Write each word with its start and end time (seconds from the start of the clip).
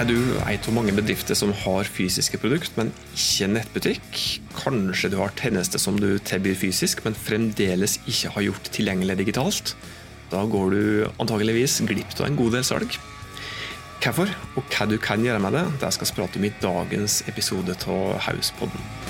Er 0.00 0.06
du 0.08 0.16
en 0.16 0.62
av 0.64 0.72
mange 0.72 0.94
bedrifter 0.96 1.36
som 1.36 1.50
har 1.52 1.84
fysiske 1.84 2.38
produkt, 2.40 2.72
men 2.78 2.88
ikke 3.12 3.50
nettbutikk? 3.52 4.20
Kanskje 4.56 5.10
du 5.12 5.18
har 5.20 5.34
tjenester 5.36 5.82
som 5.82 5.98
du 6.00 6.14
tilbyr 6.24 6.56
fysisk, 6.56 7.02
men 7.04 7.18
fremdeles 7.18 7.98
ikke 8.08 8.32
har 8.32 8.46
gjort 8.46 8.72
tilgjengelig 8.72 9.18
digitalt? 9.20 9.74
Da 10.32 10.46
går 10.48 10.72
du 10.72 10.82
antageligvis 11.20 11.82
glipp 11.84 12.16
av 12.16 12.30
en 12.30 12.40
god 12.40 12.56
del 12.56 12.64
salg. 12.64 12.96
Hvorfor, 14.00 14.32
og 14.56 14.72
hva 14.72 14.88
du 14.88 14.96
kan 14.96 15.20
gjøre 15.20 15.44
med 15.44 15.58
det, 15.58 15.68
det 15.84 15.92
skal 15.92 16.08
vi 16.08 16.20
prate 16.22 16.40
om 16.40 16.48
i 16.48 16.56
dagens 16.64 17.20
episode 17.28 17.76
av 17.84 18.22
Hauspodden. 18.24 19.09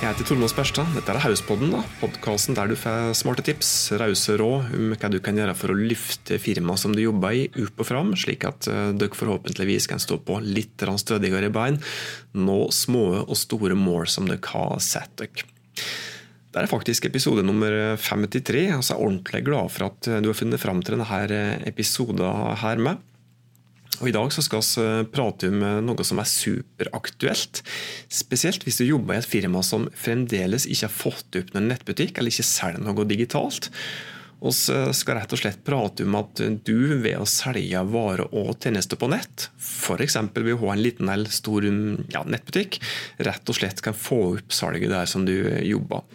Jeg 0.00 0.14
heter 0.14 0.30
Tormod 0.30 0.48
Sperstad. 0.48 0.94
Dette 0.96 1.12
er 1.12 1.20
Hauspodden, 1.20 1.74
da. 1.74 1.80
podkasten 2.00 2.56
der 2.56 2.70
du 2.70 2.76
får 2.78 3.10
smarte 3.18 3.42
tips, 3.44 3.90
rause 4.00 4.36
råd 4.40 4.70
om 4.78 4.94
hva 4.94 5.10
du 5.12 5.18
kan 5.20 5.36
gjøre 5.36 5.52
for 5.58 5.74
å 5.74 5.76
løfte 5.76 6.38
firmaet 6.40 6.80
som 6.80 6.94
du 6.96 7.02
jobber 7.02 7.36
i, 7.36 7.42
opp 7.60 7.82
og 7.84 7.88
fram, 7.88 8.14
slik 8.16 8.46
at 8.48 8.68
eh, 8.70 8.94
dere 8.96 9.18
forhåpentligvis 9.18 9.90
kan 9.90 10.00
stå 10.00 10.16
på 10.24 10.38
litt 10.46 10.80
stødigere 10.80 11.52
bein, 11.52 11.76
nå 12.32 12.58
små 12.72 13.04
og 13.26 13.36
store 13.36 13.76
mål 13.76 14.08
som 14.08 14.30
dere 14.30 14.40
har 14.54 14.80
satt 14.80 15.12
dere. 15.20 15.44
Det 16.50 16.62
er 16.62 16.70
faktisk 16.70 17.10
episode 17.10 17.44
nummer 17.44 17.76
53, 18.00 18.64
og 18.78 18.80
så 18.80 18.94
er 18.94 18.96
jeg 18.96 19.10
ordentlig 19.10 19.44
glad 19.50 19.74
for 19.74 19.90
at 19.90 20.12
du 20.24 20.32
har 20.32 20.38
funnet 20.38 20.64
fram 20.64 20.80
til 20.80 20.96
denne 20.96 21.44
episoden 21.68 22.24
her 22.64 22.80
med. 22.88 23.04
Og 24.00 24.08
I 24.08 24.14
dag 24.16 24.32
så 24.32 24.42
skal 24.44 24.62
vi 24.64 24.84
eh, 24.84 25.02
prate 25.12 25.50
om 25.52 25.64
eh, 25.64 25.80
noe 25.84 26.06
som 26.06 26.20
er 26.22 26.28
superaktuelt. 26.28 27.62
Spesielt 28.12 28.64
hvis 28.64 28.80
du 28.80 28.86
jobber 28.88 29.16
i 29.16 29.20
et 29.20 29.28
firma 29.28 29.62
som 29.66 29.88
fremdeles 29.92 30.66
ikke 30.66 30.88
har 30.88 30.94
fått 30.94 31.40
opp 31.40 31.52
noen 31.54 31.68
nettbutikk, 31.72 32.16
eller 32.16 32.32
ikke 32.32 32.48
selger 32.48 32.86
noe 32.86 33.08
digitalt. 33.08 33.68
Vi 34.40 34.52
skal 34.96 35.18
rett 35.18 35.34
og 35.36 35.40
slett 35.42 35.58
prate 35.66 36.06
om 36.06 36.14
at 36.16 36.40
du 36.64 36.76
ved 37.02 37.18
å 37.20 37.26
selge 37.28 37.82
varer 37.92 38.24
og 38.32 38.54
tjenester 38.56 38.96
på 38.96 39.10
nett, 39.12 39.50
f.eks. 39.60 40.16
ved 40.32 40.54
å 40.54 40.62
ha 40.62 40.70
en 40.72 40.80
liten 40.80 41.12
eller 41.12 41.28
stor 41.28 41.66
ja, 41.68 42.22
nettbutikk, 42.24 42.78
rett 43.20 43.52
og 43.52 43.58
slett 43.58 43.84
kan 43.84 43.92
få 43.92 44.22
opp 44.38 44.56
salget 44.56 44.88
der 44.94 45.10
som 45.12 45.28
du 45.28 45.36
jobber. 45.60 46.08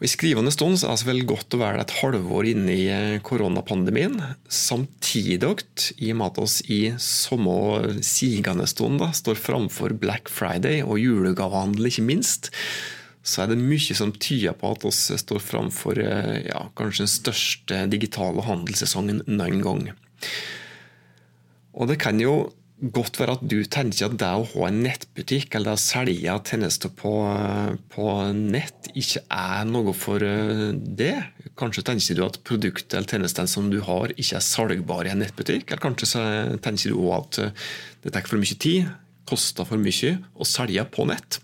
Og 0.00 0.06
I 0.06 0.08
skrivende 0.08 0.48
stund 0.48 0.78
så 0.80 0.88
er 0.88 0.96
det 0.96 1.04
vel 1.10 1.26
godt 1.28 1.52
å 1.52 1.58
være 1.60 1.82
et 1.82 1.92
halvår 1.98 2.46
inne 2.54 2.72
i 2.72 2.86
eh, 2.88 3.18
koronapandemien. 3.20 4.14
Samtidig, 4.48 5.50
i 6.00 6.08
og 6.14 6.16
med 6.16 6.40
at 6.40 6.64
vi 6.64 6.78
i 6.78 6.94
samme 6.96 7.98
sigende 8.00 8.64
stund 8.70 9.02
da, 9.02 9.10
står 9.12 9.36
framfor 9.36 9.92
Black 10.00 10.32
Friday 10.32 10.80
og 10.80 11.02
julegavehandel, 11.02 11.90
ikke 11.90 12.06
minst, 12.08 12.48
så 13.20 13.44
er 13.44 13.52
det 13.52 13.60
mye 13.60 13.98
som 13.98 14.14
tyder 14.16 14.56
på 14.56 14.70
at 14.72 14.88
vi 14.88 15.20
står 15.20 15.44
framfor 15.44 16.00
eh, 16.00 16.46
ja, 16.46 16.64
kanskje 16.80 17.04
den 17.04 17.12
største 17.18 17.82
digitale 17.92 18.46
handelssesongen 18.48 19.20
noen 19.28 19.60
gang. 19.66 19.84
Og 21.76 21.92
det 21.92 22.00
kan 22.00 22.16
jo 22.24 22.38
godt 22.80 23.18
være 23.20 23.34
at 23.36 23.42
du 23.44 23.58
tenker 23.68 24.08
at 24.08 24.16
det 24.20 24.28
å 24.28 24.46
ha 24.54 24.68
en 24.68 24.80
nettbutikk 24.84 25.54
eller 25.58 25.76
å 25.76 25.80
selge 25.80 26.36
tjenester 26.48 26.92
på, 26.96 27.12
på, 27.92 28.06
nett 28.36 28.88
ikke 28.96 29.22
er 29.36 29.68
noe 29.68 29.94
for 29.96 30.24
eh, 30.24 30.70
det. 30.72 31.12
Kanskje 31.60 31.84
tenker 31.90 32.16
du 32.16 32.24
at 32.24 32.40
produktet 32.46 32.96
eller 32.96 33.10
tjenestene 33.10 33.52
som 33.52 33.68
du 33.72 33.80
har, 33.84 34.14
ikke 34.16 34.38
er 34.40 34.46
salgbare 34.46 35.10
i 35.10 35.14
en 35.14 35.22
nettbutikk. 35.24 35.68
Eller 35.68 35.84
kanskje 35.84 36.24
tenker 36.64 36.94
du 36.94 37.10
at 37.16 37.40
eh, 37.44 37.70
det 38.04 38.14
tar 38.16 38.28
for 38.30 38.40
mye 38.40 38.60
tid, 38.60 38.88
koster 39.28 39.68
for 39.68 39.80
mye 39.80 40.16
å 40.40 40.48
selge 40.48 40.86
på 40.90 41.06
nett. 41.10 41.40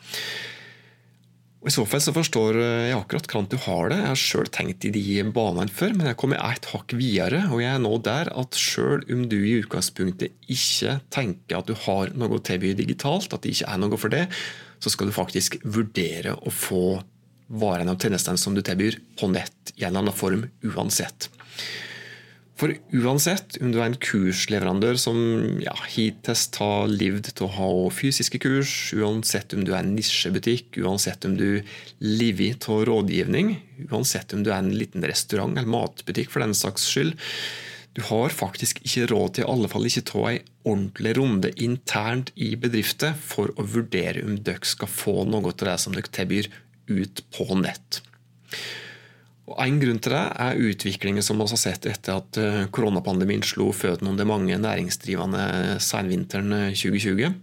Og 1.67 1.72
I 1.72 1.75
så 1.75 1.83
fall 1.91 1.98
så 1.98 2.12
forstår 2.14 2.56
jeg 2.62 2.95
akkurat 2.95 3.25
hvordan 3.27 3.48
du 3.50 3.56
har 3.64 3.89
det. 3.91 3.97
Jeg 3.98 4.06
har 4.12 4.20
sjøl 4.22 4.50
tenkt 4.55 4.84
i 4.86 4.92
de 4.95 5.25
banene 5.34 5.73
før, 5.75 5.97
men 5.98 6.06
jeg 6.06 6.19
kommer 6.20 6.39
et 6.39 6.69
hakk 6.70 6.95
videre. 6.95 7.41
Og 7.50 7.58
jeg 7.58 7.73
er 7.73 7.81
nå 7.83 7.91
der 8.06 8.31
at 8.39 8.55
sjøl 8.55 9.03
om 9.11 9.25
du 9.27 9.34
i 9.41 9.56
utgangspunktet 9.64 10.47
ikke 10.47 11.00
tenker 11.11 11.58
at 11.58 11.67
du 11.67 11.75
har 11.89 12.14
noe 12.14 12.39
å 12.39 12.45
tilby 12.47 12.70
digitalt, 12.78 13.35
at 13.35 13.42
det 13.42 13.57
ikke 13.57 13.73
er 13.73 13.83
noe 13.83 13.98
for 13.98 14.14
det, 14.14 14.29
så 14.79 14.95
skal 14.95 15.11
du 15.11 15.17
faktisk 15.17 15.58
vurdere 15.67 16.36
å 16.39 16.55
få 16.55 16.85
varene 17.51 17.96
og 17.96 18.07
tjenestene 18.07 18.39
som 18.39 18.55
du 18.55 18.63
tilbyr, 18.63 19.01
på 19.19 19.27
nett 19.35 19.74
i 19.74 19.83
en 19.83 19.90
eller 19.90 20.05
annen 20.05 20.20
form 20.23 20.46
uansett. 20.70 21.33
For 22.56 22.72
uansett 22.96 23.58
om 23.61 23.68
du 23.72 23.83
er 23.83 23.90
en 23.90 23.98
kursleverandør 24.00 24.96
som 25.00 25.18
ja, 25.61 25.74
hittil 25.92 26.39
har 26.56 26.89
levd 26.89 27.28
til 27.34 27.44
å 27.44 27.52
ha 27.52 27.68
fysiske 27.92 28.40
kurs, 28.40 28.72
uansett 28.96 29.52
om 29.52 29.67
du 29.67 29.74
er 29.74 29.83
en 29.83 29.92
nisjebutikk, 29.92 30.78
uansett 30.80 31.28
om 31.28 31.36
du 31.36 31.61
lever 32.00 32.56
av 32.72 32.86
rådgivning, 32.89 33.52
uansett 33.90 34.33
om 34.33 34.46
du 34.46 34.55
er 34.55 34.62
en 34.62 34.72
liten 34.72 35.05
restaurant 35.05 35.52
eller 35.52 35.68
matbutikk 35.68 36.33
for 36.33 36.45
den 36.46 36.56
saks 36.56 36.89
skyld, 36.89 37.12
du 37.96 38.02
har 38.08 38.33
faktisk 38.33 38.83
ikke 38.84 39.06
råd 39.12 39.36
til 39.36 39.45
i 39.46 39.52
alle 39.52 39.68
fall 39.72 39.89
ikke 39.89 40.05
ta 40.08 40.24
en 40.30 40.48
ordentlig 40.68 41.14
runde 41.16 41.52
internt 41.64 42.33
i 42.36 42.50
bedrifter 42.61 43.14
for 43.16 43.52
å 43.56 43.64
vurdere 43.68 44.24
om 44.24 44.36
dere 44.45 44.68
skal 44.68 44.90
få 44.92 45.22
noe 45.28 45.52
av 45.52 45.61
det 45.61 45.77
som 45.80 45.96
dere 45.96 46.12
tilbyr 46.12 46.50
ut 46.92 47.24
på 47.36 47.48
nett. 47.61 48.02
Og 49.46 49.58
En 49.62 49.79
grunn 49.79 50.01
til 50.02 50.11
det 50.11 50.23
er 50.42 50.62
utviklingen 50.70 51.23
som 51.23 51.39
vi 51.39 51.46
har 51.46 51.61
sett 51.61 51.86
etter 51.86 52.18
at 52.18 52.39
eh, 52.42 52.62
koronapandemien 52.74 53.45
slo 53.46 53.70
føttene 53.74 54.17
det 54.18 54.27
mange 54.27 54.57
næringsdrivende 54.58 55.77
senvinteren 55.83 56.73
2020. 56.74 57.29
Eh, 57.29 57.36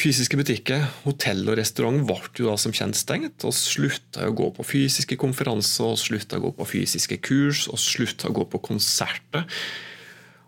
fysiske 0.00 0.38
butikker, 0.40 0.86
hotell 1.04 1.44
og 1.50 1.58
restaurant 1.60 2.00
ble 2.08 2.16
jo 2.38 2.48
da 2.48 2.56
som 2.60 2.72
kjent 2.72 2.96
stengt. 2.96 3.44
og 3.44 3.52
slutta 3.52 4.30
å 4.30 4.34
gå 4.36 4.48
på 4.56 4.64
fysiske 4.64 5.20
konferanser, 5.20 5.92
og 5.92 6.00
slutta 6.00 6.40
å 6.40 6.46
gå 6.46 6.54
på 6.56 6.68
fysiske 6.72 7.20
kurs 7.20 7.66
og 7.68 7.76
slutta 7.80 8.30
å 8.30 8.36
gå 8.40 8.48
på 8.48 8.62
konserter. 8.72 9.44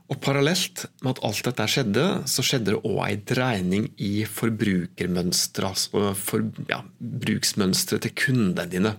Og 0.08 0.20
Parallelt 0.20 0.86
med 1.00 1.14
at 1.14 1.22
alt 1.24 1.44
dette 1.44 1.68
skjedde, 1.72 2.06
så 2.28 2.44
skjedde 2.44 2.72
det 2.72 2.82
òg 2.84 3.00
ei 3.04 3.16
dreining 3.16 3.88
i 4.00 4.24
forbrukermønstre, 4.28 5.68
altså 5.68 6.12
for, 6.16 6.44
ja, 6.68 6.82
bruksmønstre 7.00 8.00
til 8.02 8.16
kundene 8.24 8.68
dine. 8.68 8.96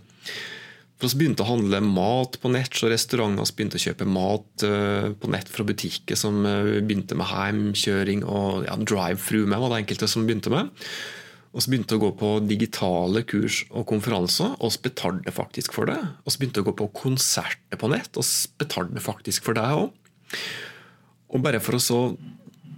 For 1.04 1.10
oss 1.10 1.18
begynte 1.20 1.44
å 1.44 1.50
handle 1.50 1.82
mat 1.84 2.38
på 2.40 2.48
nett, 2.48 2.78
så 2.80 2.88
restauranter 2.88 3.50
begynte 3.52 3.76
å 3.76 3.82
kjøpe 3.84 4.06
mat 4.08 4.64
eh, 4.64 5.10
på 5.20 5.28
nett 5.34 5.50
fra 5.52 5.66
butikker 5.68 6.16
som 6.16 6.46
eh, 6.48 6.78
begynte 6.80 7.18
med 7.20 7.28
heimkjøring 7.28 8.22
og 8.24 8.62
ja, 8.64 8.78
drive-through 8.80 9.50
med, 9.52 9.60
var 9.60 9.74
det 9.74 9.82
enkelte 9.82 10.08
som 10.08 10.24
begynte 10.24 10.54
med. 10.54 10.70
Og 11.52 11.60
så 11.60 11.74
begynte 11.74 11.98
å 11.98 12.04
gå 12.06 12.14
på 12.22 12.30
digitale 12.48 13.26
kurs 13.28 13.66
og 13.74 13.84
konferanser, 13.92 14.56
og 14.64 14.72
så 14.72 14.86
betalte 14.86 15.34
faktisk 15.36 15.76
for 15.76 15.92
det. 15.92 16.00
Og 16.24 16.32
så 16.32 16.40
begynte 16.40 16.64
å 16.64 16.70
gå 16.70 16.76
på 16.80 16.88
konserter 17.02 17.82
på 17.84 17.92
nett, 17.92 18.08
og 18.16 18.24
så 18.24 18.56
betalte 18.64 19.04
faktisk 19.04 19.50
for 19.50 19.60
det 19.60 19.68
òg. 19.76 19.92
Og 21.36 21.44
bare 21.44 21.60
for 21.68 21.76
å 21.76 21.84
så 21.84 22.00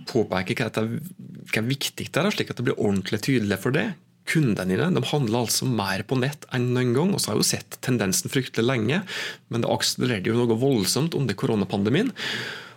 påpeke 0.09 0.57
hva, 0.57 0.71
dette, 0.73 1.13
hva 1.53 1.61
er 1.61 1.69
viktig 1.69 2.09
det 2.09 2.25
er, 2.25 2.33
slik 2.33 2.49
at 2.49 2.57
det 2.57 2.71
blir 2.71 2.81
ordentlig 2.81 3.21
tydelig 3.29 3.61
for 3.61 3.77
det, 3.77 3.91
Kundene 4.25 4.73
dine 4.73 4.89
de 4.95 5.05
handler 5.11 5.43
altså 5.43 5.67
mer 5.69 6.01
på 6.07 6.17
nett 6.17 6.47
enn 6.55 6.71
noen 6.73 6.93
gang. 6.97 7.13
og 7.13 7.21
så 7.21 7.31
har 7.31 7.37
jeg 7.37 7.43
jo 7.43 7.49
sett 7.53 7.79
tendensen 7.85 8.31
fryktelig 8.33 8.65
lenge, 8.65 9.01
men 9.49 9.61
det 9.61 9.71
akselererte 9.71 10.31
jo 10.31 10.37
noe 10.39 10.59
voldsomt 10.59 11.17
under 11.17 11.37
koronapandemien. 11.37 12.13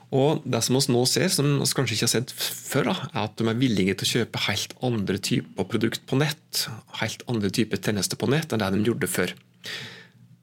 Og 0.09 0.41
Det 0.44 0.62
som 0.64 0.76
vi 0.78 0.92
nå 0.92 1.04
ser, 1.04 1.28
som 1.28 1.59
vi 1.60 1.69
kanskje 1.76 1.97
ikke 1.97 2.06
har 2.06 2.14
sett 2.14 2.32
før, 2.32 2.88
er 2.97 3.20
at 3.26 3.36
de 3.36 3.44
er 3.48 3.60
villige 3.60 3.98
til 3.98 4.06
å 4.06 4.12
kjøpe 4.16 4.44
helt 4.47 4.75
andre 4.82 5.19
typer 5.19 5.69
produkt 5.69 6.04
på 6.09 6.16
nett, 6.16 6.64
helt 7.03 7.25
andre 7.28 7.50
typer 7.53 7.76
tjenester 7.76 8.16
på 8.16 8.28
nett 8.32 8.53
enn 8.53 8.62
det 8.62 8.72
de 8.72 8.88
gjorde 8.88 9.10
før. 9.12 9.34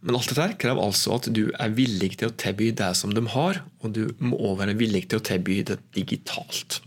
Men 0.06 0.20
alt 0.20 0.30
dette 0.30 0.60
krever 0.62 0.86
altså 0.86 1.16
at 1.16 1.32
du 1.34 1.48
er 1.50 1.74
villig 1.74 2.12
til 2.20 2.30
å 2.30 2.36
tilby 2.38 2.70
det 2.78 2.92
som 2.98 3.14
de 3.14 3.24
har, 3.34 3.64
og 3.82 3.96
du 3.98 4.04
må 4.22 4.38
også 4.38 4.60
være 4.62 4.78
villig 4.78 5.08
til 5.10 5.18
å 5.18 5.26
tilby 5.26 5.64
det 5.66 5.80
digitalt. 5.98 6.78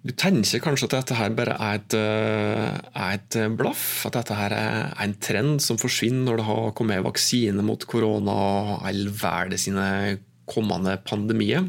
Du 0.00 0.14
tenker 0.16 0.62
kanskje 0.64 0.86
at 0.88 0.94
dette 0.94 1.16
her 1.18 1.34
bare 1.36 1.58
er 1.60 1.76
et, 1.76 1.94
eh, 1.96 2.78
er 2.96 3.18
et, 3.18 3.36
blaff? 3.56 4.06
At 4.08 4.16
dette 4.16 4.36
her 4.36 4.54
er 4.56 4.94
en 4.96 5.12
trend 5.20 5.60
som 5.60 5.76
forsvinner 5.76 6.24
når 6.24 6.40
det 6.40 6.46
har 6.46 6.72
kommet 6.72 7.04
vaksine 7.04 7.60
mot 7.60 7.84
korona 7.84 8.32
og 8.32 8.86
all 8.88 9.10
verden 9.12 9.60
sine 9.60 10.18
kommende 10.48 10.96
pandemier? 11.04 11.68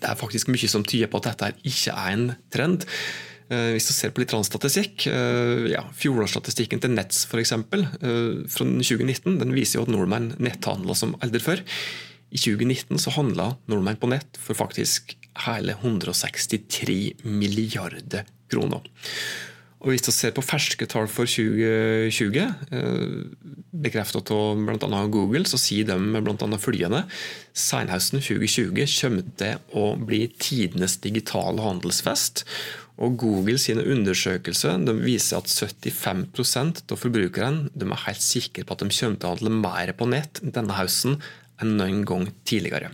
Det 0.00 0.08
er 0.08 0.16
faktisk 0.16 0.48
mye 0.48 0.68
som 0.68 0.82
tyder 0.82 1.12
på 1.12 1.20
at 1.20 1.28
dette 1.28 1.50
her 1.50 1.60
ikke 1.62 1.92
er 1.92 2.12
en 2.14 2.26
trend. 2.50 2.88
Eh, 3.50 3.76
hvis 3.76 3.86
du 3.86 3.92
ser 3.92 4.16
på 4.16 4.24
litt 4.24 4.32
statistikk, 4.32 5.06
eh, 5.06 5.68
ja, 5.76 5.84
Fjorårsstatistikken 5.92 6.80
til 6.80 6.96
Nets 6.96 7.26
eksempel, 7.36 7.84
fra 8.48 8.64
2019 8.64 9.38
den 9.38 9.52
viser 9.52 9.78
jo 9.78 9.84
at 9.84 9.92
nordmenn 9.92 10.32
netthandler 10.40 10.96
som 10.96 11.14
aldri 11.20 11.38
før. 11.38 11.60
I 12.36 12.40
2019 12.42 13.00
så 13.00 13.14
handla 13.16 13.54
nordmenn 13.70 13.98
på 14.00 14.10
nett 14.12 14.36
for 14.40 14.58
faktisk 14.58 15.16
hele 15.46 15.76
163 15.80 16.98
milliarder 17.24 18.28
kroner. 18.52 18.84
Og 19.84 19.92
Hvis 19.92 20.08
vi 20.08 20.12
ser 20.16 20.32
på 20.34 20.42
ferske 20.42 20.86
tall 20.88 21.06
for 21.06 21.28
2020, 21.28 22.38
eh, 22.74 23.58
bekreftet 23.70 24.32
av 24.32 24.56
bl.a. 24.66 25.02
Google, 25.12 25.44
så 25.46 25.60
sier 25.60 25.86
de 25.86 25.96
bl.a. 26.16 26.48
følgende 26.58 27.04
Senhøsten 27.52 28.18
2020 28.24 28.88
kommer 28.96 29.28
til 29.38 29.76
å 29.76 29.92
bli 30.00 30.24
tidenes 30.40 30.96
digitale 31.04 31.62
handelsfest. 31.62 32.46
Og 32.96 33.18
Google 33.20 33.60
sine 33.60 33.84
undersøkelser 33.84 34.80
viser 35.04 35.42
at 35.42 35.52
75% 35.52 36.86
av 36.88 36.98
forbrukerne 36.98 37.68
er 37.76 38.04
helt 38.08 38.24
sikre 38.24 38.64
på 38.64 38.72
at 38.72 38.82
de 38.82 38.88
kommer 38.88 39.20
til 39.20 39.28
å 39.28 39.34
handle 39.36 39.58
mer 39.60 39.92
på 39.92 40.08
nett 40.08 40.40
denne 40.40 40.80
høsten 40.80 41.20
enn 41.62 41.76
noen 41.78 42.04
gang 42.08 42.28
tidligere. 42.48 42.92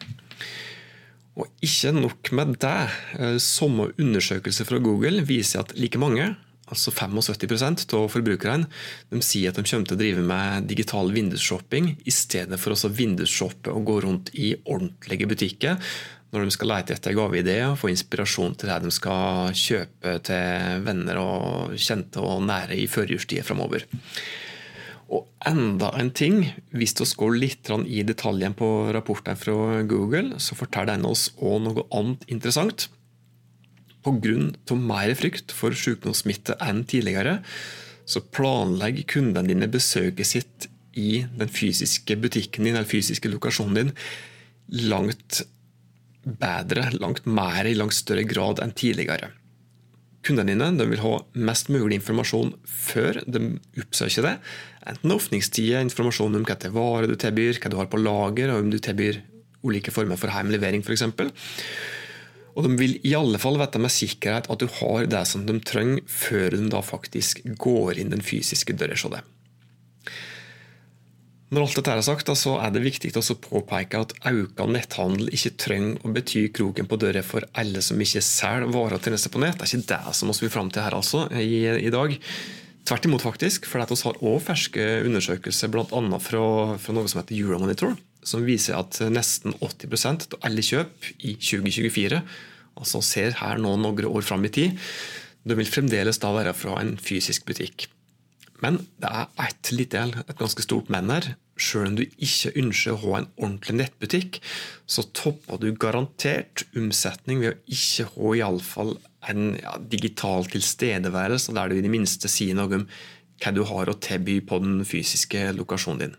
Og 1.41 1.49
ikke 1.65 1.95
nok 1.97 2.33
med 2.37 2.57
det. 2.61 2.79
Eh, 3.19 3.37
samme 3.41 3.91
undersøkelse 3.97 4.67
fra 4.69 4.81
Google 4.85 5.25
viser 5.29 5.63
at 5.63 5.77
like 5.79 6.01
mange 6.01 6.35
altså 6.73 6.93
75% 6.95 7.85
av 7.99 8.09
forbrukerne 8.13 8.69
de 9.11 9.21
sier 9.25 9.51
at 9.51 9.59
de 9.59 9.65
kommer 9.67 9.89
til 9.89 9.97
å 9.97 10.01
drive 10.01 10.25
med 10.25 10.69
digital 10.71 11.11
vindusshopping 11.13 11.91
i 12.09 12.15
stedet 12.15 12.57
for 12.61 12.73
å 12.73 12.93
vindusshoppe 12.97 13.73
og 13.73 13.87
gå 13.89 13.99
rundt 14.07 14.33
i 14.33 14.55
ordentlige 14.63 15.29
butikker 15.29 15.93
når 16.33 16.47
de 16.47 16.55
skal 16.55 16.71
lete 16.73 16.95
etter 16.97 17.17
gaveideer 17.17 17.67
og 17.73 17.81
få 17.83 17.91
inspirasjon 17.93 18.55
til 18.57 18.73
det 18.73 18.79
de 18.87 18.95
skal 18.95 19.53
kjøpe 19.59 20.15
til 20.25 20.87
venner 20.87 21.21
og 21.21 21.77
kjente 21.77 22.25
og 22.25 22.47
nære 22.49 22.79
i 22.81 22.89
førjulstida 22.89 23.45
framover. 23.45 23.85
Og 25.13 25.29
enda 25.45 25.91
en 26.01 26.11
ting, 26.17 26.47
hvis 26.73 26.95
vi 26.97 27.07
går 27.21 27.37
litt 27.37 27.71
i 27.85 28.03
detaljen 28.09 28.55
på 28.57 28.69
rapporten 28.97 29.37
fra 29.37 29.83
Google, 29.85 30.41
så 30.41 30.57
forteller 30.57 30.97
den 30.97 31.09
oss 31.09 31.29
òg 31.37 31.61
noe 31.67 31.85
annet 31.93 32.25
interessant. 32.33 32.89
Pga. 34.03 34.75
mer 34.75 35.15
frykt 35.15 35.53
for 35.55 35.77
sykdomssmitte 35.77 36.57
enn 36.65 36.83
tidligere, 36.89 37.43
så 38.05 38.25
planlegger 38.35 39.07
kundene 39.07 39.53
dine 39.53 39.69
besøket 39.71 40.27
sitt 40.27 40.69
i 40.99 41.25
den 41.39 41.49
fysiske 41.49 42.17
butikken 42.21 42.67
din 42.67 42.75
eller 42.75 42.89
fysiske 42.89 43.31
lokasjonen 43.31 43.79
din 43.79 43.93
langt 44.91 45.43
bedre, 46.23 46.89
langt 46.99 47.27
mer, 47.27 47.67
i 47.67 47.77
langt 47.77 47.95
større 47.97 48.25
grad 48.29 48.61
enn 48.63 48.75
tidligere. 48.75 49.31
Kundene 50.23 50.55
dine 50.55 50.69
de 50.79 50.87
vil 50.87 51.03
ha 51.03 51.17
mest 51.35 51.71
mulig 51.73 51.99
informasjon 51.99 52.53
før 52.69 53.19
de 53.27 53.57
oppsøker 53.83 54.29
det. 54.29 54.37
Enten 54.93 55.15
åpningstider, 55.15 55.83
informasjon 55.83 56.39
om 56.39 56.47
hvilke 56.47 56.71
varer 56.75 57.11
du 57.11 57.17
tilbyr, 57.19 57.59
hva 57.59 57.73
du 57.73 57.79
har 57.81 57.91
på 57.91 58.01
lager, 58.01 58.53
og 58.53 58.63
om 58.63 58.71
du 58.71 58.79
tilbyr 58.83 59.19
ulike 59.67 59.95
former 59.95 60.19
for 60.19 60.31
hjemlevering 60.31 60.83
f.eks. 60.87 61.05
Og 62.53 62.67
de 62.67 62.73
vil 62.77 62.99
i 63.07 63.15
alle 63.17 63.41
fall 63.41 63.57
vite 63.61 63.81
med 63.81 63.95
sikkerhet 63.95 64.51
at 64.53 64.63
du 64.63 64.69
har 64.81 65.07
det 65.11 65.23
som 65.29 65.47
de 65.49 65.57
trenger, 65.65 66.03
før 66.07 66.55
de 66.55 66.67
da 66.71 66.83
faktisk 66.85 67.43
går 67.59 68.03
inn 68.03 68.13
den 68.13 68.25
fysiske 68.25 68.77
døra 68.77 68.99
hos 68.99 69.09
deg. 69.15 69.31
Når 71.53 71.67
alt 71.67 71.75
dette 71.77 71.95
er 71.95 72.05
sagt, 72.07 72.31
så 72.41 72.55
er 72.65 72.71
det 72.73 72.81
viktig 72.81 73.11
å 73.19 73.35
påpeke 73.45 73.99
at 74.01 74.15
økt 74.31 74.63
netthandel 74.73 75.29
ikke 75.37 75.53
trenger 75.61 76.01
å 76.01 76.13
bety 76.15 76.47
kroken 76.57 76.89
på 76.89 76.97
døra 76.97 77.21
for 77.27 77.45
alle 77.61 77.83
som 77.85 78.01
ikke 78.01 78.23
selger 78.25 78.73
varer 78.73 78.97
og 78.97 79.05
tjenester 79.05 79.33
på 79.35 79.43
nett. 79.43 79.59
Det 79.61 79.69
er 79.69 79.83
ikke 79.83 79.91
det 79.93 80.17
som 80.17 80.33
vi 80.33 80.47
vil 80.47 80.55
fram 80.55 80.73
til 80.73 80.87
her 80.87 80.97
altså, 80.97 81.27
i, 81.37 81.67
i 81.77 81.93
dag. 81.93 82.17
Tvert 82.89 83.05
imot, 83.05 83.27
faktisk. 83.27 83.69
For 83.69 83.83
vi 83.83 83.85
har 83.85 83.93
også 84.17 84.39
ferske 84.47 84.89
undersøkelser 85.05 85.69
bl.a. 85.75 86.01
Fra, 86.25 86.47
fra 86.81 86.97
noe 86.97 87.13
som 87.13 87.21
heter 87.21 87.37
Euromonitor 87.37 88.01
som 88.23 88.45
viser 88.47 88.79
at 88.79 89.01
nesten 89.11 89.55
80% 89.59 90.29
av 90.37 90.47
alle 90.47 90.63
kjøp 90.65 91.11
i 91.27 91.35
2024, 91.37 92.21
altså 92.79 93.03
ser 93.05 93.37
her 93.43 93.61
nå 93.61 93.75
noen 93.81 94.07
år 94.09 94.27
fram 94.27 94.47
i 94.47 94.53
tid, 94.55 94.79
de 95.43 95.59
vil 95.59 95.69
fremdeles 95.69 96.21
da 96.23 96.31
være 96.35 96.55
fra 96.55 96.79
en 96.81 96.95
fysisk 97.03 97.49
butikk. 97.49 97.89
Men 98.63 98.79
det 99.03 99.11
er 99.11 99.31
ett 99.43 99.73
lite, 99.75 100.05
et 100.23 100.39
ganske 100.39 100.63
stort 100.63 100.91
men 100.93 101.11
her. 101.11 101.33
Selv 101.61 101.91
om 101.91 101.97
du 101.99 102.05
ikke 102.05 102.53
ønsker 102.59 102.95
å 102.95 103.01
ha 103.03 103.19
en 103.21 103.31
ordentlig 103.37 103.79
nettbutikk, 103.83 104.39
så 104.89 105.05
topper 105.17 105.61
du 105.61 105.71
garantert 105.77 106.65
omsetning 106.79 107.43
ved 107.43 107.53
å 107.53 107.77
ikke 107.77 108.09
ha 108.15 108.33
iallfall 108.41 108.97
en 109.31 109.53
ja, 109.61 109.77
digital 109.79 110.49
tilstedeværelse 110.51 111.55
der 111.55 111.71
du 111.71 111.79
i 111.79 111.85
det 111.85 111.93
minste 111.93 112.31
sier 112.33 112.59
noe 112.59 112.81
om 112.81 112.89
hva 113.43 113.53
du 113.55 113.63
har 113.67 113.91
å 113.91 113.99
tilby 113.99 114.41
på 114.47 114.59
den 114.63 114.83
fysiske 114.87 115.51
lokasjonen 115.57 116.03
din. 116.07 116.19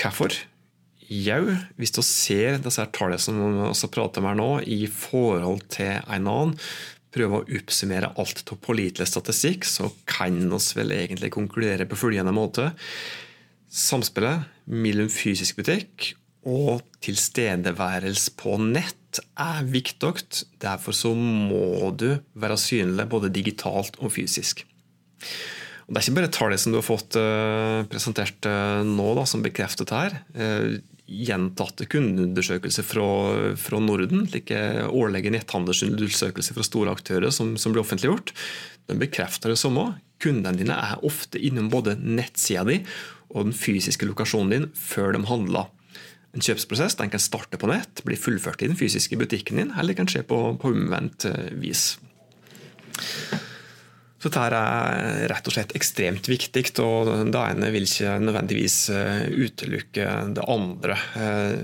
Hvorfor? 0.00 0.34
Jau, 1.10 1.42
hvis 1.74 1.90
du 1.94 2.04
ser 2.06 2.60
disse 2.62 2.84
tallene 2.94 3.18
som 3.18 3.40
vi 3.40 3.90
prater 3.90 4.22
om 4.22 4.28
her 4.30 4.38
nå, 4.38 4.50
i 4.62 4.84
forhold 4.86 5.64
til 5.74 5.96
en 5.98 6.28
annen, 6.30 6.54
prøver 7.10 7.40
å 7.40 7.58
oppsummere 7.58 8.12
alt 8.22 8.52
av 8.54 8.60
pålitelig 8.62 9.08
statistikk, 9.10 9.66
så 9.66 9.90
kan 10.06 10.38
vi 10.38 10.60
vel 10.78 10.94
egentlig 10.94 11.32
konkludere 11.34 11.88
på 11.90 11.98
følgende 11.98 12.34
måte. 12.34 12.70
Samspillet 13.70 14.48
mellom 14.66 15.10
fysisk 15.12 15.60
butikk 15.60 16.12
og 16.48 16.82
tilstedeværelse 17.04 18.34
på 18.40 18.56
nett 18.62 19.20
er 19.38 19.62
viktig. 19.68 20.12
Derfor 20.62 20.96
så 20.96 21.12
må 21.14 21.92
du 21.98 22.14
være 22.34 22.58
synlig 22.60 23.06
både 23.10 23.32
digitalt 23.32 23.98
og 24.00 24.14
fysisk. 24.16 24.64
Og 25.86 25.94
det 25.94 26.00
er 26.00 26.06
ikke 26.06 26.18
bare 26.20 26.32
tallet 26.34 26.62
som 26.62 26.72
du 26.74 26.78
har 26.78 26.86
fått 26.86 27.18
uh, 27.18 27.82
presentert 27.90 28.46
uh, 28.46 28.86
nå, 28.86 29.08
da, 29.18 29.26
som 29.26 29.42
bekrefter 29.42 29.86
dette. 29.86 30.02
her. 30.06 30.20
Uh, 30.34 30.80
gjentatte 31.10 31.88
kundeundersøkelser 31.90 32.86
fra, 32.86 33.06
fra 33.58 33.80
Norden, 33.82 34.28
like 34.30 34.60
årlige 34.86 35.32
netthandelsundersøkelser 35.34 36.54
fra 36.54 36.66
store 36.66 36.94
aktører 36.94 37.34
som, 37.34 37.56
som 37.58 37.74
blir 37.74 37.82
offentliggjort, 37.82 38.30
de 38.86 38.98
bekrefter 39.00 39.50
det 39.50 39.58
samme. 39.58 39.88
Kundene 40.22 40.54
dine 40.54 40.76
er 40.78 41.02
ofte 41.06 41.40
innom 41.42 41.70
både 41.72 41.96
nettsida 41.98 42.62
di 42.68 42.78
og 43.30 43.48
den 43.48 43.56
fysiske 43.56 44.08
lokasjonen 44.08 44.54
din 44.54 44.68
før 44.76 45.14
de 45.16 45.24
handler. 45.30 45.70
En 46.30 46.44
kjøpsprosess 46.44 46.98
den 47.00 47.10
kan 47.10 47.22
starte 47.22 47.58
på 47.58 47.70
nett, 47.70 48.04
bli 48.06 48.18
fullført 48.18 48.62
i 48.62 48.70
den 48.70 48.78
fysiske 48.78 49.18
butikken 49.18 49.58
din, 49.58 49.74
eller 49.78 49.98
kan 49.98 50.10
skje 50.10 50.22
på, 50.26 50.38
på 50.60 50.70
omvendt 50.70 51.26
vis. 51.58 51.96
Så 54.20 54.28
dette 54.28 54.42
er 54.52 55.30
rett 55.32 55.46
og 55.48 55.54
slett 55.54 55.72
ekstremt 55.78 56.28
viktig, 56.28 56.66
og 56.84 57.08
det 57.32 57.40
ene 57.40 57.70
vil 57.72 57.86
ikke 57.86 58.18
nødvendigvis 58.20 58.76
eh, 58.92 59.22
utelukke 59.32 60.10
det 60.36 60.44
andre. 60.44 60.98
Eh, 61.16 61.62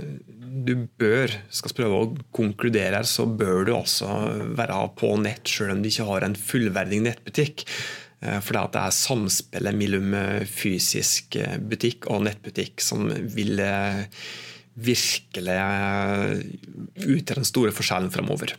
du 0.67 0.73
bør, 0.97 1.35
skal 1.53 1.75
prøve 1.77 1.99
å 1.99 2.09
konkludere 2.35 3.03
her, 3.03 3.09
så 3.09 3.27
bør 3.29 3.69
du 3.69 3.75
altså 3.77 4.09
være 4.57 4.79
på 4.97 5.12
nett 5.21 5.53
selv 5.53 5.75
om 5.75 5.85
du 5.85 5.91
ikke 5.91 6.09
har 6.09 6.25
en 6.25 6.39
fullverdig 6.39 7.03
nettbutikk. 7.05 7.67
Eh, 8.23 8.39
for 8.41 8.57
det 8.57 8.83
er 8.83 8.95
samspillet 8.97 9.77
mellom 9.77 10.17
fysisk 10.51 11.39
butikk 11.69 12.09
og 12.13 12.25
nettbutikk 12.29 12.85
som 12.85 13.09
vil 13.11 13.61
virkelig 14.77 15.61
utgjøre 17.01 17.41
den 17.41 17.49
store 17.49 17.73
forskjellen 17.73 18.13
framover. 18.13 18.57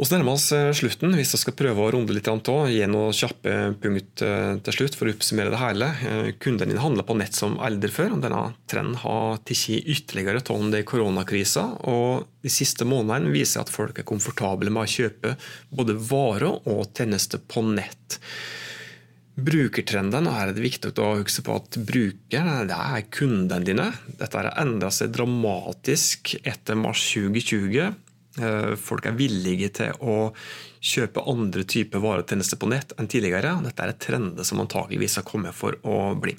Og 0.00 0.08
så 0.08 0.16
nærmer 0.16 0.32
vi 0.32 0.38
oss 0.38 0.52
eh, 0.56 0.70
slutten. 0.72 1.12
Hvis 1.12 1.34
vi 1.34 1.38
skal 1.42 1.54
prøve 1.58 1.84
å 1.84 1.90
runde 1.92 2.14
litt 2.16 2.28
av, 2.30 2.70
gi 2.72 2.86
noen 2.88 3.12
kjappe 3.12 3.56
punkt 3.82 4.22
eh, 4.24 4.54
til 4.64 4.76
slutt 4.78 4.96
for 4.96 5.10
å 5.10 5.12
oppsummere 5.12 5.52
det 5.52 5.60
hele. 5.60 5.88
Eh, 6.08 6.30
kundene 6.40 6.72
dine 6.72 6.80
handler 6.80 7.04
på 7.04 7.18
nett 7.20 7.36
som 7.36 7.58
aldri 7.60 7.92
før. 7.92 8.14
og 8.16 8.24
Denne 8.24 8.40
trenden 8.70 8.96
har 9.02 9.36
tatt 9.44 9.68
ytterligere 9.76 10.40
av 10.40 10.56
under 10.56 10.86
koronakrisa. 10.88 11.66
Og 11.92 12.24
de 12.40 12.54
siste 12.54 12.88
månedene 12.88 13.34
viser 13.34 13.60
at 13.60 13.74
folk 13.74 14.00
er 14.00 14.08
komfortable 14.08 14.72
med 14.72 14.88
å 14.88 14.94
kjøpe 14.96 15.36
både 15.68 16.00
varer 16.00 16.48
og 16.64 16.96
tjenester 16.96 17.44
på 17.44 17.68
nett. 17.68 18.22
Brukertrenden, 19.40 20.26
og 20.28 20.36
her 20.36 20.48
er 20.48 20.56
det 20.56 20.64
viktig 20.64 20.96
å 20.96 21.14
huske 21.20 21.44
på 21.44 21.60
at 21.60 21.76
brukeren 21.76 22.68
det 22.72 22.84
er 22.96 23.10
kundene 23.12 23.68
dine. 23.68 23.92
Dette 24.16 24.32
har 24.32 24.54
endret 24.64 24.96
seg 24.96 25.12
dramatisk 25.12 26.38
etter 26.40 26.80
mars 26.88 27.04
2020 27.12 27.84
Eh, 27.84 28.09
folk 28.78 29.08
er 29.08 29.16
villige 29.18 29.68
til 29.80 30.04
å 30.06 30.30
kjøpe 30.80 31.24
andre 31.28 31.64
typer 31.68 32.02
varetjenester 32.04 32.60
på 32.60 32.68
nett 32.70 32.94
enn 32.96 33.10
tidligere. 33.10 33.56
Dette 33.64 33.84
er 33.84 33.92
et 33.92 34.00
trende 34.00 34.46
som 34.46 34.62
antakeligvis 34.62 35.18
har 35.18 35.26
kommet 35.26 35.56
for 35.56 35.76
å 35.82 36.12
bli. 36.20 36.36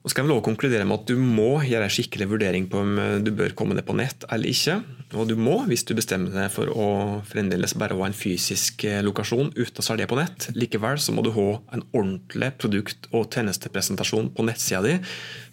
Og 0.00 0.08
skal 0.08 0.24
vi 0.24 0.30
vel 0.30 0.38
også 0.38 0.46
konkludere 0.46 0.86
med 0.88 0.96
at 0.96 1.10
Du 1.10 1.18
må 1.20 1.58
gjøre 1.66 1.84
en 1.84 1.92
skikkelig 1.92 2.30
vurdering 2.30 2.66
på 2.72 2.80
om 2.80 2.96
eh, 2.98 3.18
du 3.20 3.34
bør 3.36 3.52
komme 3.56 3.76
ned 3.76 3.84
på 3.84 3.96
nett 3.98 4.24
eller 4.32 4.48
ikke. 4.48 4.78
Og 5.18 5.26
du 5.28 5.34
må, 5.36 5.58
hvis 5.68 5.82
du 5.84 5.92
bestemmer 5.98 6.32
deg 6.32 6.52
for 6.54 6.70
å 6.72 6.86
fremdeles 7.28 7.74
bare 7.76 7.98
ha 7.98 8.06
en 8.06 8.16
fysisk 8.16 8.86
eh, 8.88 9.02
lokasjon 9.04 9.52
uten 9.58 9.82
å 9.82 9.84
selge 9.84 10.06
på 10.08 10.16
nett. 10.16 10.48
Likevel 10.56 11.02
så 11.02 11.12
må 11.12 11.24
du 11.26 11.32
ha 11.36 11.48
en 11.76 11.84
ordentlig 11.90 12.52
produkt- 12.62 13.10
og 13.10 13.28
tjenestepresentasjon 13.28 14.30
på 14.36 14.46
nettsida 14.48 14.80
di, 14.86 14.94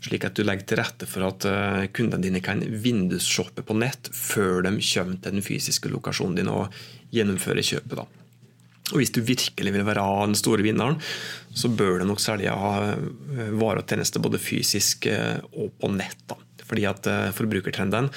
slik 0.08 0.30
at 0.30 0.38
du 0.38 0.46
legger 0.48 0.70
til 0.70 0.80
rette 0.80 1.10
for 1.12 1.28
at 1.28 1.48
eh, 1.50 1.90
kundene 1.92 2.24
dine 2.24 2.44
kan 2.46 2.64
vindusshoppe 2.64 3.66
på 3.68 3.76
nett 3.82 4.12
før 4.16 4.62
de 4.70 4.78
kommer 4.80 5.20
til 5.20 5.42
den 5.42 5.44
fysiske 5.44 5.92
lokasjonen 5.92 6.40
din 6.40 6.54
og 6.54 6.72
gjennomfører 7.12 7.68
kjøpet. 7.68 8.00
da. 8.00 8.27
Og 8.94 9.02
Hvis 9.02 9.12
du 9.12 9.20
virkelig 9.26 9.74
vil 9.76 9.86
være 9.88 10.06
den 10.26 10.38
store 10.40 10.64
vinneren, 10.64 11.00
så 11.52 11.68
bør 11.68 12.00
du 12.00 12.08
nok 12.08 12.22
selge 12.24 12.54
varer 12.54 13.82
og 13.82 13.88
tjenester 13.88 14.24
både 14.24 14.40
fysisk 14.40 15.10
eh, 15.12 15.42
og 15.52 15.74
på 15.82 15.92
nett. 15.92 16.22
Da. 16.30 16.38
Fordi 16.68 16.86
at 16.88 17.10
eh, 17.12 17.34
Forbrukertrenden 17.36 18.12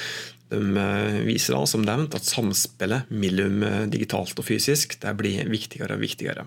De 0.50 0.86
viser 1.26 1.54
da, 1.54 1.62
som 1.66 1.82
nevnt, 1.86 2.14
at 2.14 2.26
samspillet 2.26 3.10
mellom 3.14 3.62
digitalt 3.90 4.34
og 4.34 4.46
fysisk 4.46 4.96
det 4.98 5.12
blir 5.18 5.46
viktigere 5.46 5.94
og 5.94 6.02
viktigere. 6.02 6.46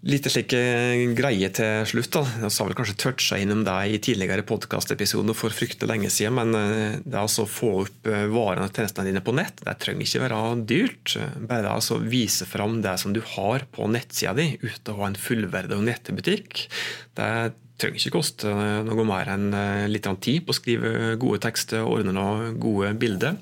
Litt 0.00 0.24
slik 0.32 0.54
greie 1.12 1.48
til 1.52 1.82
slutt. 1.84 2.14
da. 2.14 2.22
Jeg 2.24 2.48
har 2.48 2.68
vel 2.70 2.76
kanskje 2.78 2.96
toucha 3.02 3.36
innom 3.36 3.66
deg 3.66 3.92
i 3.92 3.98
tidligere 4.00 4.46
podkastepisoder 4.48 5.36
for 5.36 5.52
fryktelig 5.52 5.90
lenge 5.90 6.08
siden, 6.08 6.38
men 6.38 6.56
det 6.56 7.02
det 7.04 7.18
altså 7.20 7.44
å 7.44 7.50
få 7.50 7.72
opp 7.82 8.08
eh, 8.08 8.24
varene 8.32 8.64
og 8.64 8.72
tjenestene 8.72 9.10
dine 9.10 9.20
på 9.20 9.34
nett, 9.36 9.60
det 9.60 9.74
trenger 9.82 10.06
ikke 10.06 10.22
være 10.24 10.38
dyrt. 10.70 11.16
Bare 11.44 11.66
det 11.66 11.72
altså 11.74 11.98
vise 12.00 12.48
fram 12.48 12.80
det 12.80 12.96
som 13.02 13.12
du 13.12 13.20
har 13.34 13.66
på 13.74 13.90
nettsida 13.92 14.32
di, 14.38 14.54
uten 14.62 14.94
å 14.94 14.98
ha 15.02 15.10
en 15.10 15.20
fullverdig 15.20 15.82
nettbutikk. 15.84 16.64
Det 17.20 17.30
trenger 17.80 18.00
ikke 18.00 18.16
koste 18.16 18.56
noe 18.86 19.04
mer 19.08 19.28
enn 19.34 19.52
eh, 19.52 19.84
litt 19.92 20.08
tid 20.24 20.46
på 20.46 20.54
å 20.54 20.60
skrive 20.62 21.18
gode 21.20 21.44
tekster 21.44 21.84
og 21.84 21.98
ordne 21.98 22.16
noen 22.16 22.56
gode 22.62 22.94
bilder. 23.00 23.36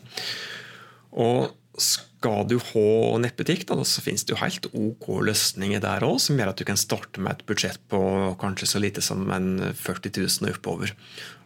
Og 1.22 1.54
skal 1.78 2.42
du 2.50 2.56
ha 2.58 2.88
nettbutikk, 3.22 3.64
da, 3.68 3.78
så 3.86 4.02
finnes 4.02 4.26
det 4.26 4.34
jo 4.34 4.40
helt 4.40 4.66
OK 4.74 5.06
løsninger 5.28 5.82
der 5.82 6.06
òg, 6.06 6.18
som 6.22 6.38
gjør 6.38 6.52
at 6.52 6.58
du 6.58 6.66
kan 6.66 6.80
starte 6.80 7.22
med 7.22 7.36
et 7.36 7.46
budsjett 7.48 7.80
på 7.90 8.00
kanskje 8.40 8.70
så 8.72 8.82
lite 8.82 9.04
som 9.04 9.22
en 9.34 9.70
40 9.70 10.12
000 10.18 10.50
og 10.50 10.58
oppover. 10.58 10.94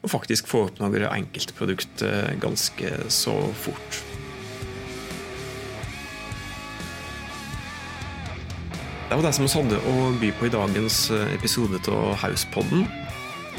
Og 0.02 0.14
faktisk 0.14 0.48
få 0.50 0.66
opp 0.68 0.80
noen 0.80 1.04
enkeltprodukt 1.10 2.04
eh, 2.06 2.32
ganske 2.42 2.96
så 3.12 3.36
fort. 3.64 4.02
Det 9.12 9.18
var 9.18 9.26
det 9.28 9.34
som 9.36 9.44
vi 9.44 9.52
hadde 9.52 9.78
å 9.92 9.94
by 10.16 10.28
på 10.38 10.48
i 10.48 10.54
dagens 10.56 11.02
eh, 11.12 11.34
episode 11.36 11.84
av 11.92 12.14
Hauspodden. 12.24 12.86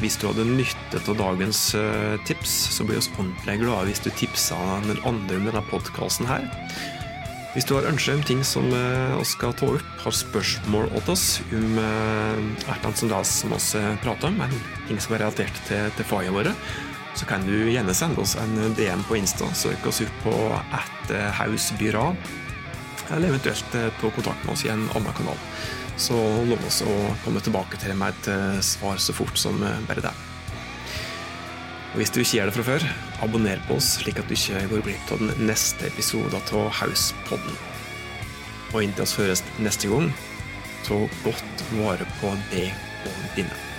Hvis 0.02 0.16
du 0.18 0.26
hadde 0.26 0.46
nytte 0.48 0.98
av 0.98 1.16
dagens 1.18 1.60
eh, 1.78 2.16
tips, 2.26 2.52
så 2.74 2.86
blir 2.86 2.98
vi 2.98 3.06
ordentlig 3.14 3.60
glade 3.62 3.86
hvis 3.88 4.02
du 4.02 4.10
tipsa 4.10 4.58
den 4.88 4.98
andre 5.06 5.38
om 5.38 5.46
denne 5.46 5.62
podkasten 5.70 6.26
her. 6.28 6.48
Hvis 7.54 7.68
du 7.70 7.76
har 7.76 7.86
ønsker 7.86 8.16
om 8.16 8.24
ting 8.26 8.40
som 8.46 8.66
vi 8.72 8.80
eh, 8.80 9.20
skal 9.30 9.54
ta 9.54 9.68
opp, 9.76 9.92
har 10.02 10.16
spørsmål 10.18 10.90
til 10.96 11.14
oss 11.14 11.28
om 11.54 11.78
hvert 11.78 12.88
annet 12.88 12.98
som 12.98 13.12
det 13.12 13.22
som 13.30 13.54
vi 13.54 13.84
prater 14.02 14.32
om, 14.32 14.42
men 14.42 14.58
ting 14.88 14.98
som 14.98 15.14
er 15.14 15.24
relatert 15.26 15.62
til, 15.68 15.86
til 15.94 16.10
fagene 16.10 16.34
våre, 16.34 16.56
så 17.14 17.28
kan 17.30 17.46
du 17.46 17.54
gjerne 17.70 17.94
sende 17.94 18.18
oss 18.24 18.34
en 18.42 18.74
DM 18.74 19.06
på 19.06 19.20
Insta. 19.20 19.46
Søk 19.54 19.86
oss 19.86 20.02
opp 20.02 20.18
på 20.24 20.34
@hausbyra, 21.38 22.08
eller 23.14 23.30
eventuelt 23.30 23.70
ta 23.70 24.10
kontakt 24.10 24.42
med 24.42 24.56
oss 24.56 24.66
i 24.66 24.74
en 24.74 24.88
annen 24.90 25.14
kanal. 25.14 25.38
Så 26.00 26.18
lov 26.48 26.62
oss 26.66 26.80
å 26.82 26.94
komme 27.24 27.42
tilbake 27.44 27.78
til 27.80 27.94
med 27.98 28.14
et 28.14 28.30
eh, 28.32 28.62
svar 28.64 28.98
så 28.98 29.14
fort 29.14 29.38
som 29.38 29.60
bare 29.88 30.02
det. 30.04 30.14
Og 31.94 32.00
Hvis 32.00 32.10
du 32.10 32.18
ikke 32.20 32.40
gjør 32.40 32.50
det 32.50 32.54
fra 32.56 32.66
før, 32.66 32.86
abonner 33.22 33.60
på 33.68 33.76
oss, 33.78 33.92
slik 34.00 34.18
at 34.18 34.26
du 34.26 34.34
ikke 34.34 34.64
går 34.72 34.82
glipp 34.88 35.12
av 35.14 35.22
den 35.22 35.46
neste 35.46 35.86
episoden 35.86 36.34
av 36.42 36.72
Hauspodden. 36.80 37.60
Og 38.72 38.80
inntil 38.82 39.06
oss 39.06 39.14
høres 39.20 39.44
neste 39.62 39.92
gang, 39.92 40.10
ta 40.82 40.98
godt 41.22 41.68
vare 41.78 42.08
på 42.18 42.34
deg 42.50 42.74
og 43.06 43.22
dine. 43.38 43.73